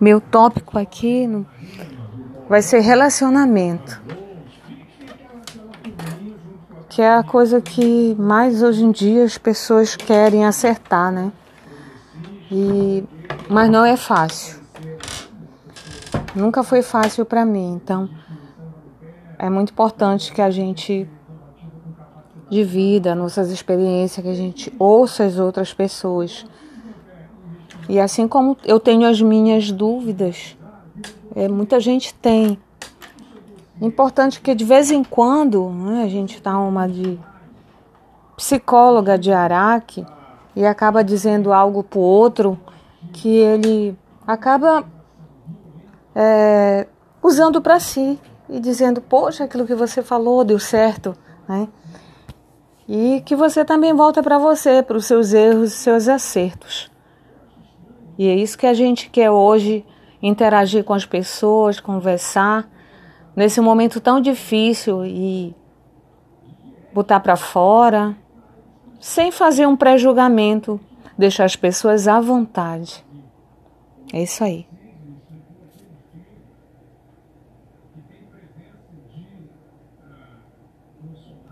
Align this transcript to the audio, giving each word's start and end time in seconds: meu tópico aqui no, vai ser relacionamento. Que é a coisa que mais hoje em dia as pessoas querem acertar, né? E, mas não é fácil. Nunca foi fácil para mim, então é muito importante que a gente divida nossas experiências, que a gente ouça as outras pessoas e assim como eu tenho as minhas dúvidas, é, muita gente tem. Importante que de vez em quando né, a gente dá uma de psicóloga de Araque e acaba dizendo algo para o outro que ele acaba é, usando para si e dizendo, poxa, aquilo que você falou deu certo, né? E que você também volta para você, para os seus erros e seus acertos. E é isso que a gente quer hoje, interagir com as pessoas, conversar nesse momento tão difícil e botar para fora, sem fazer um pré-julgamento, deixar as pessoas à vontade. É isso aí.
meu 0.00 0.20
tópico 0.20 0.78
aqui 0.78 1.26
no, 1.26 1.46
vai 2.48 2.62
ser 2.62 2.80
relacionamento. 2.80 4.02
Que 6.88 7.02
é 7.02 7.16
a 7.16 7.24
coisa 7.24 7.60
que 7.60 8.14
mais 8.18 8.62
hoje 8.62 8.84
em 8.84 8.92
dia 8.92 9.24
as 9.24 9.36
pessoas 9.36 9.96
querem 9.96 10.44
acertar, 10.44 11.10
né? 11.10 11.32
E, 12.50 13.02
mas 13.48 13.68
não 13.68 13.84
é 13.84 13.96
fácil. 13.96 14.60
Nunca 16.34 16.62
foi 16.62 16.82
fácil 16.82 17.24
para 17.24 17.44
mim, 17.44 17.74
então 17.74 18.08
é 19.38 19.48
muito 19.50 19.70
importante 19.70 20.32
que 20.32 20.40
a 20.40 20.50
gente 20.50 21.08
divida 22.50 23.14
nossas 23.14 23.50
experiências, 23.50 24.24
que 24.24 24.30
a 24.30 24.34
gente 24.34 24.72
ouça 24.78 25.24
as 25.24 25.38
outras 25.38 25.72
pessoas 25.74 26.46
e 27.88 28.00
assim 28.00 28.26
como 28.26 28.56
eu 28.64 28.80
tenho 28.80 29.08
as 29.08 29.20
minhas 29.20 29.70
dúvidas, 29.70 30.56
é, 31.34 31.48
muita 31.48 31.80
gente 31.80 32.14
tem. 32.14 32.58
Importante 33.80 34.40
que 34.40 34.54
de 34.54 34.64
vez 34.64 34.90
em 34.90 35.02
quando 35.02 35.68
né, 35.68 36.04
a 36.04 36.08
gente 36.08 36.40
dá 36.40 36.56
uma 36.58 36.88
de 36.88 37.18
psicóloga 38.36 39.18
de 39.18 39.32
Araque 39.32 40.06
e 40.54 40.64
acaba 40.64 41.02
dizendo 41.02 41.52
algo 41.52 41.82
para 41.82 41.98
o 41.98 42.02
outro 42.02 42.58
que 43.12 43.28
ele 43.28 43.96
acaba 44.26 44.84
é, 46.14 46.86
usando 47.22 47.60
para 47.60 47.80
si 47.80 48.18
e 48.48 48.60
dizendo, 48.60 49.00
poxa, 49.00 49.44
aquilo 49.44 49.66
que 49.66 49.74
você 49.74 50.02
falou 50.02 50.44
deu 50.44 50.58
certo, 50.58 51.16
né? 51.48 51.68
E 52.86 53.22
que 53.24 53.34
você 53.34 53.64
também 53.64 53.94
volta 53.94 54.22
para 54.22 54.38
você, 54.38 54.82
para 54.82 54.96
os 54.96 55.06
seus 55.06 55.32
erros 55.32 55.72
e 55.72 55.76
seus 55.76 56.06
acertos. 56.06 56.93
E 58.18 58.28
é 58.28 58.34
isso 58.34 58.56
que 58.56 58.66
a 58.66 58.74
gente 58.74 59.10
quer 59.10 59.30
hoje, 59.30 59.84
interagir 60.22 60.84
com 60.84 60.94
as 60.94 61.04
pessoas, 61.04 61.80
conversar 61.80 62.68
nesse 63.34 63.60
momento 63.60 64.00
tão 64.00 64.20
difícil 64.20 65.04
e 65.04 65.54
botar 66.92 67.20
para 67.20 67.36
fora, 67.36 68.16
sem 69.00 69.32
fazer 69.32 69.66
um 69.66 69.76
pré-julgamento, 69.76 70.80
deixar 71.18 71.44
as 71.44 71.56
pessoas 71.56 72.06
à 72.06 72.20
vontade. 72.20 73.04
É 74.12 74.22
isso 74.22 74.44
aí. 74.44 74.66